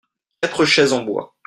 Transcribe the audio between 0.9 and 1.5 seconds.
en bois.